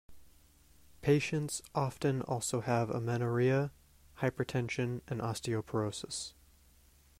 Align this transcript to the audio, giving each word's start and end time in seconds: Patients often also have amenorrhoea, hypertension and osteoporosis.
Patients 1.03 1.61
often 1.75 2.23
also 2.23 2.61
have 2.61 2.89
amenorrhoea, 2.89 3.69
hypertension 4.17 5.01
and 5.07 5.21
osteoporosis. 5.21 6.33